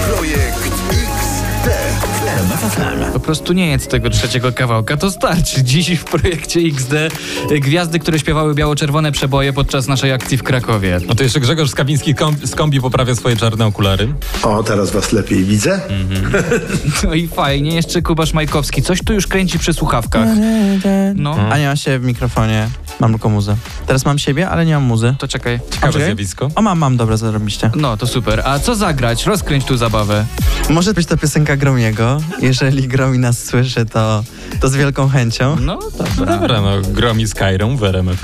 Projekt 0.03 0.96
XD. 1.67 3.13
Po 3.13 3.19
prostu 3.19 3.53
nie 3.53 3.67
jedz 3.67 3.87
tego 3.87 4.09
trzeciego 4.09 4.51
kawałka, 4.51 4.97
to 4.97 5.11
starczy. 5.11 5.63
Dziś 5.71 5.89
w 5.89 6.03
projekcie 6.03 6.59
XD 6.59 6.93
gwiazdy, 7.61 7.99
które 7.99 8.19
śpiewały 8.19 8.55
biało-czerwone 8.55 9.11
przeboje 9.11 9.53
podczas 9.53 9.87
naszej 9.87 10.13
akcji 10.13 10.37
w 10.37 10.43
Krakowie. 10.43 10.99
No 11.07 11.15
to 11.15 11.23
jeszcze 11.23 11.39
Grzegorz 11.39 11.69
Skawiński 11.69 12.15
z 12.43 12.55
kombi 12.55 12.81
poprawia 12.81 13.15
swoje 13.15 13.35
czarne 13.35 13.65
okulary. 13.65 14.13
O, 14.43 14.63
teraz 14.63 14.91
was 14.91 15.11
lepiej 15.11 15.43
widzę. 15.43 15.81
No 17.03 17.13
i 17.13 17.27
fajnie, 17.27 17.75
jeszcze 17.75 18.01
Kubasz 18.01 18.33
Majkowski. 18.33 18.81
Coś 18.81 19.03
tu 19.03 19.13
już 19.13 19.27
kręci 19.27 19.59
przy 19.59 19.73
słuchawkach. 19.73 20.27
No. 21.15 21.35
A 21.49 21.57
nie 21.57 21.67
mam 21.67 21.77
się 21.77 21.99
w 21.99 22.03
mikrofonie. 22.03 22.69
Mam 22.99 23.11
tylko 23.11 23.29
muzę. 23.29 23.55
Teraz 23.87 24.05
mam 24.05 24.19
siebie, 24.19 24.49
ale 24.49 24.65
nie 24.65 24.73
mam 24.73 24.83
muzy. 24.83 25.15
To 25.19 25.27
czekaj. 25.27 25.59
Ciekawe 25.71 26.05
zjawisko. 26.05 26.49
O, 26.55 26.61
mam, 26.61 26.79
mam, 26.79 26.97
dobra, 26.97 27.17
zarobiście. 27.17 27.71
No, 27.75 27.97
to 27.97 28.07
super. 28.07 28.41
A 28.45 28.59
co 28.59 28.75
zagrać? 28.75 29.25
Rozkręć 29.25 29.65
tu 29.65 29.77
zabawę. 29.77 30.25
Może 30.69 30.93
być 30.93 31.07
to 31.07 31.17
piosenka 31.17 31.56
Gromiego. 31.57 32.17
Jeżeli 32.41 32.87
Gromi 32.87 33.19
nas 33.19 33.43
słyszy, 33.43 33.85
to, 33.85 34.23
to 34.61 34.69
z 34.69 34.75
wielką 34.75 35.09
chęcią. 35.09 35.55
No, 35.59 35.79
No 36.19 36.25
dobra, 36.25 36.61
no 36.61 36.81
Gromi 36.81 37.27
Skyrim 37.27 37.77
w 37.77 37.83
RMF 37.83 38.21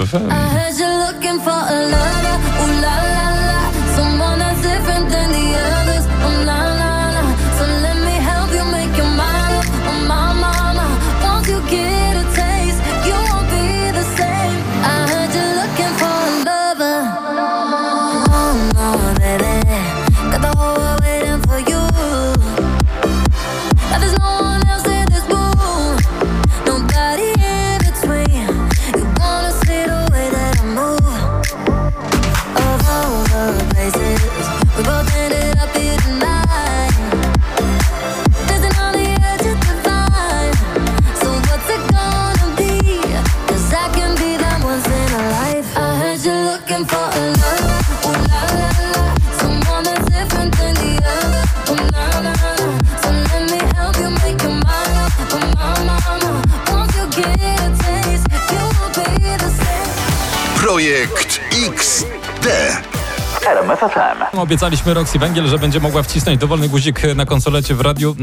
RMFFM. 63.63 64.38
Obiecaliśmy 64.38 64.93
Roxy 64.93 65.20
Węgiel, 65.20 65.48
że 65.48 65.60
będzie 65.60 65.79
mogła 65.79 66.03
wcisnąć 66.03 66.39
dowolny 66.39 66.70
guzik 66.70 67.01
na 67.15 67.25
konsolecie 67.25 67.75
w 67.75 67.82
radiu. 67.82 68.15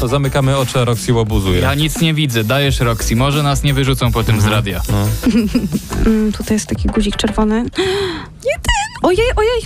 To 0.00 0.08
zamykamy 0.08 0.56
oczy, 0.56 0.80
a 0.80 0.84
Roxy 0.84 1.12
łobuzuje. 1.12 1.60
Ja 1.60 1.74
nic 1.74 2.00
nie 2.00 2.14
widzę, 2.14 2.44
dajesz 2.44 2.80
Roxy, 2.80 3.16
może 3.16 3.42
nas 3.42 3.62
nie 3.62 3.74
wyrzucą 3.74 4.12
potem 4.12 4.40
z 4.40 4.46
radia. 4.46 4.80
Mm, 6.06 6.32
tutaj 6.32 6.54
jest 6.54 6.66
taki 6.66 6.88
guzik 6.88 7.16
czerwony. 7.16 7.62
Nie 8.46 8.54
ten! 8.54 8.84
Ojej, 9.02 9.26
ojej! 9.36 9.62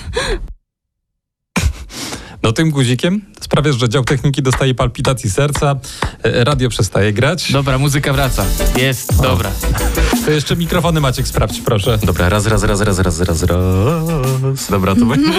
No 2.43 2.53
tym 2.53 2.71
guzikiem 2.71 3.21
sprawiasz, 3.41 3.77
że 3.77 3.89
dział 3.89 4.05
techniki 4.05 4.43
dostaje 4.43 4.75
palpitacji 4.75 5.31
serca, 5.31 5.77
e, 6.23 6.45
radio 6.45 6.69
przestaje 6.69 7.13
grać. 7.13 7.53
Dobra, 7.53 7.79
muzyka 7.79 8.13
wraca. 8.13 8.45
Jest, 8.77 9.23
dobra. 9.23 9.51
To 10.25 10.31
jeszcze 10.31 10.57
mikrofony 10.57 11.01
Maciek 11.01 11.29
sprawdź, 11.29 11.61
proszę. 11.61 11.99
Dobra, 12.05 12.29
raz, 12.29 12.47
raz, 12.47 12.63
raz, 12.63 12.81
raz, 12.81 12.99
raz, 12.99 13.21
raz, 13.21 13.43
raz. 13.43 14.71
Dobra, 14.71 14.95
to 14.95 15.05
będzie. 15.07 15.31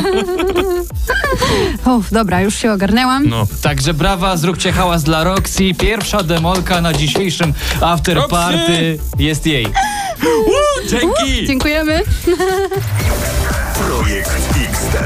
Uff, 1.97 2.11
dobra, 2.11 2.41
już 2.41 2.55
się 2.55 2.71
ogarnęłam. 2.71 3.29
No, 3.29 3.47
także 3.61 3.93
brawa, 3.93 4.37
zróbcie 4.37 4.71
hałas 4.71 5.03
dla 5.03 5.23
Roxy. 5.23 5.73
Pierwsza 5.73 6.23
demolka 6.23 6.81
na 6.81 6.93
dzisiejszym 6.93 7.53
after 7.81 8.15
Roxy! 8.15 8.29
party 8.29 8.99
jest 9.19 9.45
jej. 9.45 9.67
Dzięki! 10.89 11.47
Dziękujemy. 11.47 12.01
Projekt 13.87 14.31
XD. 14.69 14.97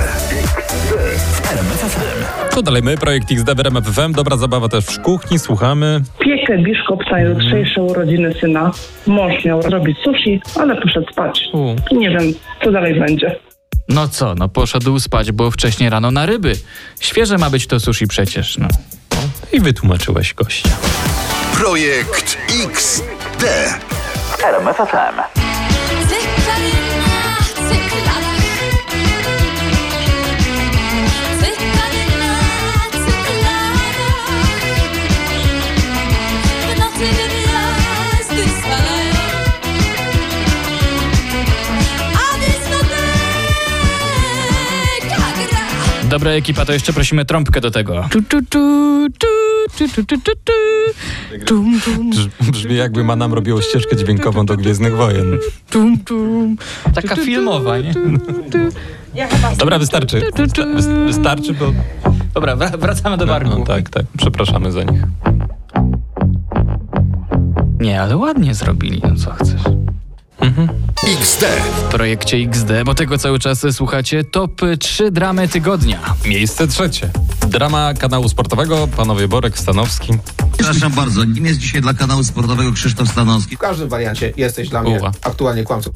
To 2.52 2.62
dalej 2.62 2.84
my, 2.84 2.98
projekt 2.98 3.32
XD 3.32 3.56
w 3.56 3.60
RMF 3.60 3.86
FM. 3.86 4.12
Dobra 4.14 4.38
zabawa 4.38 4.70
też 4.70 4.86
w 4.86 5.02
kuchni, 5.02 5.40
słuchamy. 5.40 6.02
Piekę 6.20 6.58
biszkopt 6.58 7.12
na 7.12 7.20
jutrzejsze 7.20 7.82
urodziny 7.82 8.34
syna. 8.42 8.72
Mąż 9.08 9.46
miał 9.46 9.62
robić 9.62 9.98
sushi, 10.04 10.42
ale 10.56 10.82
poszedł 10.82 11.12
spać. 11.12 11.44
I 11.92 11.96
nie 11.98 12.10
wiem, 12.10 12.34
co 12.64 12.72
dalej 12.72 13.00
będzie. 13.00 13.36
No 13.90 14.08
co, 14.08 14.36
no 14.36 14.50
poszedł 14.50 15.00
spać, 15.00 15.32
bo 15.32 15.52
wcześniej 15.52 15.90
rano 15.90 16.12
na 16.12 16.26
ryby. 16.26 16.54
Świeże 17.00 17.38
ma 17.38 17.50
być 17.50 17.68
to 17.68 17.80
sushi 17.80 18.08
przecież, 18.08 18.58
no. 18.58 18.68
I 19.54 19.60
wytłumaczyłeś 19.60 20.34
gościa. 20.34 20.70
Projekt 21.54 22.38
XD. 22.66 23.44
RMFFM. 24.44 25.47
Dobra 46.10 46.32
ekipa, 46.32 46.66
to 46.66 46.74
jeszcze 46.74 46.94
prosimy 46.94 47.26
trąbkę 47.26 47.62
do 47.62 47.72
tego. 47.72 48.10
Brzmi 52.52 52.76
jakby 52.76 53.04
ma 53.04 53.16
nam 53.16 53.34
robiło 53.34 53.62
ścieżkę 53.62 53.96
dźwiękową 53.96 54.46
do 54.46 54.58
Gwiezdnych 54.58 54.96
Wojen. 54.96 55.38
Taka 56.96 57.16
filmowa, 57.16 57.78
nie? 57.80 57.94
Dobra, 59.58 59.80
wystarczy. 59.80 60.22
Wystarczy, 61.06 61.54
bo... 61.54 61.74
Dobra, 62.34 62.56
wracamy 62.56 63.18
do 63.18 63.26
barku. 63.26 63.50
No, 63.50 63.58
no, 63.58 63.66
tak, 63.66 63.90
tak. 63.90 64.06
Przepraszamy 64.18 64.72
za 64.72 64.84
nich. 64.84 65.02
Nie, 67.80 68.02
ale 68.02 68.18
ładnie 68.18 68.54
zrobili, 68.54 69.02
no 69.10 69.16
co 69.16 69.32
chcesz. 69.32 69.62
XD. 71.22 71.46
W 71.78 71.82
projekcie 71.82 72.38
XD, 72.38 72.72
bo 72.86 72.96
tego 72.96 73.18
cały 73.18 73.40
czas 73.40 73.66
słuchacie, 73.72 74.24
top 74.24 74.62
3 74.80 75.12
dramy 75.12 75.48
tygodnia. 75.48 76.00
Miejsce 76.26 76.68
trzecie. 76.68 77.10
Drama 77.48 77.94
kanału 77.94 78.30
sportowego, 78.30 78.88
panowie 78.88 79.28
Borek, 79.28 79.60
Stanowski. 79.60 80.14
Przepraszam 80.58 80.92
bardzo, 80.92 81.22
kim 81.22 81.46
jest 81.46 81.60
dzisiaj 81.60 81.82
dla 81.82 81.94
kanału 81.94 82.24
sportowego 82.24 82.72
Krzysztof 82.72 83.10
Stanowski? 83.10 83.56
W 83.56 83.60
każdym 83.60 83.90
wariancie 83.90 84.34
jesteś 84.38 84.70
dla 84.70 84.84
mnie 84.84 85.00
aktualnie 85.24 85.64
kłamcą. 85.64 85.92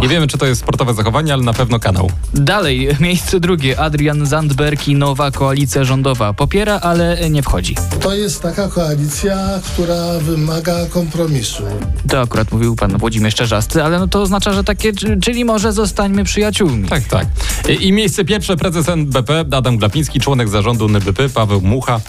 Nie 0.00 0.08
wiemy, 0.08 0.26
czy 0.26 0.38
to 0.38 0.46
jest 0.46 0.60
sportowe 0.60 0.94
zachowanie, 0.94 1.32
ale 1.32 1.42
na 1.42 1.52
pewno 1.52 1.78
kanał. 1.80 2.10
Dalej, 2.34 2.88
miejsce 3.00 3.40
drugie, 3.40 3.80
Adrian 3.80 4.26
Zandberg 4.26 4.88
i 4.88 4.94
nowa 4.94 5.30
koalicja 5.30 5.84
rządowa. 5.84 6.32
Popiera, 6.32 6.80
ale 6.80 7.30
nie 7.30 7.42
wchodzi. 7.42 7.74
To 8.00 8.14
jest 8.14 8.42
taka 8.42 8.68
koalicja, 8.68 9.36
która 9.72 10.18
wymaga 10.18 10.86
kompromisu. 10.90 11.62
To 12.08 12.20
akurat 12.20 12.52
mówił 12.52 12.76
pan 12.76 12.98
Włodzimierz 12.98 13.34
Czerzasty, 13.34 13.84
ale 13.84 13.98
no 13.98 14.08
to 14.08 14.22
oznacza, 14.22 14.52
że 14.52 14.64
takie, 14.64 14.92
czy- 14.92 15.20
czyli 15.20 15.44
może 15.44 15.72
zostańmy 15.72 16.24
przyjaciółmi. 16.24 16.88
Tak, 16.88 17.02
tak. 17.04 17.26
I, 17.68 17.86
I 17.88 17.92
miejsce 17.92 18.24
pierwsze, 18.24 18.56
prezes 18.56 18.88
NBP, 18.88 19.44
Adam 19.52 19.76
Glapiński, 19.76 20.20
członek 20.20 20.48
zarządu 20.48 20.84
NBP, 20.84 21.28
Paweł 21.28 21.60
Mucha. 21.60 22.00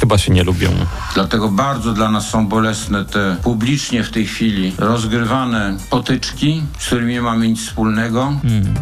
Chyba 0.00 0.18
się 0.18 0.32
nie 0.32 0.42
lubią. 0.44 0.70
Dlatego 1.14 1.48
bardzo 1.48 1.92
dla 1.92 2.10
nas 2.10 2.28
są 2.28 2.46
bolesne 2.46 3.04
te 3.04 3.36
publicznie 3.42 4.04
w 4.04 4.10
tej 4.10 4.26
chwili 4.26 4.72
rozgrywane 4.78 5.76
potyczki, 5.90 6.62
z 6.78 6.86
którymi 6.86 7.12
nie 7.12 7.22
mamy 7.22 7.48
nic 7.48 7.60
wspólnego. 7.66 8.32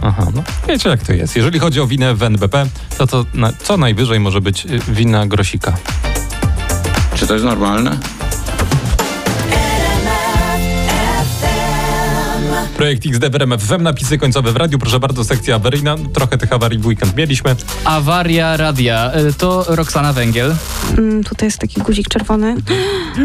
Aha, 0.02 0.26
no 0.34 0.42
wiecie 0.68 0.88
jak 0.88 1.02
to 1.02 1.12
jest. 1.12 1.36
Jeżeli 1.36 1.58
chodzi 1.58 1.80
o 1.80 1.86
winę 1.86 2.14
w 2.14 2.22
NBP, 2.22 2.66
to, 2.98 3.06
to 3.06 3.24
na, 3.34 3.52
co 3.62 3.76
najwyżej 3.76 4.20
może 4.20 4.40
być 4.40 4.66
y, 4.66 4.80
wina 4.88 5.26
Grosika. 5.26 5.76
Czy 7.14 7.26
to 7.26 7.34
jest 7.34 7.44
normalne? 7.46 7.98
Projekt 12.78 13.06
XD 13.06 13.30
w 13.30 13.34
RMF 13.34 13.62
FM, 13.62 13.82
napisy 13.82 14.18
końcowe 14.18 14.52
w 14.52 14.56
radiu. 14.56 14.78
Proszę 14.78 15.00
bardzo, 15.00 15.24
sekcja 15.24 15.54
awaryjna. 15.54 15.96
Trochę 16.12 16.38
tych 16.38 16.52
awarii 16.52 16.78
w 16.78 16.86
weekend 16.86 17.16
mieliśmy. 17.16 17.56
Awaria 17.84 18.56
radia, 18.56 19.12
y, 19.28 19.32
to 19.32 19.64
Roxana 19.68 20.12
Węgiel. 20.12 20.54
Mm, 20.98 21.24
tutaj 21.24 21.46
jest 21.46 21.58
taki 21.58 21.80
guzik 21.80 22.08
czerwony. 22.08 22.56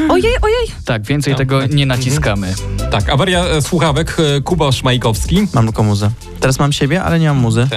Ojej, 0.10 0.34
ojej! 0.42 0.68
Tak, 0.86 1.04
więcej 1.04 1.36
tego 1.36 1.66
nie 1.66 1.86
naciskamy. 1.86 2.54
Tak, 2.92 3.10
awaria 3.10 3.46
e, 3.46 3.62
słuchawek, 3.62 4.18
e, 4.38 4.42
Kuba 4.42 4.72
Szmajkowski. 4.72 5.48
Mam 5.54 5.66
tylko 5.66 5.84
muzę. 5.84 6.12
Teraz 6.40 6.60
mam 6.60 6.74
siebie, 6.74 7.04
ale 7.04 7.20
nie 7.20 7.28
mam 7.28 7.38
muzy. 7.38 7.68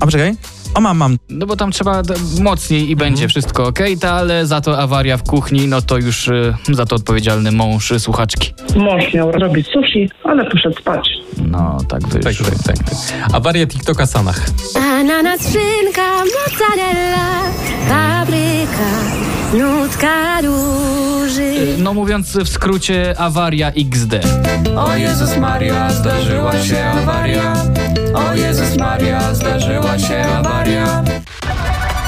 A 0.00 0.04
poczekaj. 0.04 0.36
O, 0.78 0.80
mam, 0.80 0.96
mam. 0.96 1.18
No 1.28 1.46
bo 1.46 1.56
tam 1.56 1.70
trzeba 1.72 2.02
mocniej 2.40 2.90
i 2.90 2.96
będzie 2.96 3.28
wszystko 3.28 3.64
ok, 3.66 3.78
ta, 4.00 4.12
ale 4.12 4.46
za 4.46 4.60
to 4.60 4.78
awaria 4.78 5.16
w 5.16 5.22
kuchni, 5.22 5.68
no 5.68 5.82
to 5.82 5.96
już 5.98 6.28
y, 6.28 6.54
za 6.70 6.86
to 6.86 6.96
odpowiedzialny 6.96 7.52
mąż 7.52 7.90
y, 7.90 8.00
słuchaczki. 8.00 8.52
Mąż 8.76 9.14
miał 9.14 9.32
robić 9.32 9.66
sushi, 9.66 10.10
ale 10.24 10.50
poszedł 10.50 10.80
spać. 10.80 11.08
No, 11.46 11.78
tak 11.88 12.00
Tak, 12.02 12.10
wyszło. 12.22 12.46
tak, 12.46 12.76
tak. 12.78 12.86
Awaria 13.32 13.66
TikToka 13.66 14.06
Sanach. 14.06 14.46
Ananas, 14.76 15.40
szynka, 15.42 16.02
mozzarella, 16.18 17.42
papryka, 17.88 18.90
nutka 19.58 20.40
róży. 20.40 21.42
Y, 21.42 21.76
No 21.78 21.94
mówiąc 21.94 22.36
w 22.36 22.48
skrócie, 22.48 23.14
awaria 23.18 23.68
XD. 23.72 24.14
O 24.76 24.94
Jezus 24.96 25.36
Maria, 25.36 25.90
zdarzyła 25.90 26.52
się 26.62 26.84
awaria. 26.84 27.52
O 28.14 28.34
Jezus 28.34 28.76
Maria, 28.76 29.34
zdarzyła 29.34 29.98
się 29.98 30.24
awaria. 30.38 31.02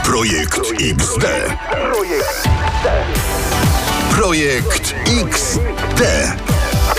Projekt 0.05 0.61
XD. 0.81 1.25
Projekt 4.11 4.95
XD. 5.25 6.03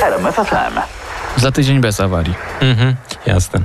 RMFFM. 0.01 0.80
Za 1.38 1.51
tydzień 1.51 1.80
bez 1.82 1.99
awarii. 1.99 2.36
Mhm, 2.62 2.95
jasne. 3.25 3.62